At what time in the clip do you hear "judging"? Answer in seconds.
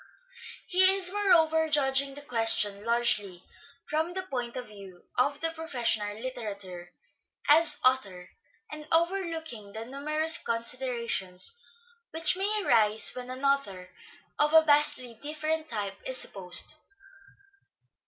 1.69-2.15